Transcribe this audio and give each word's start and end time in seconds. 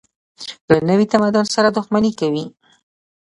له 0.69 0.77
نوي 0.89 1.05
تمدن 1.13 1.45
سره 1.55 1.69
دښمني 1.77 2.11
کوي. 2.19 2.45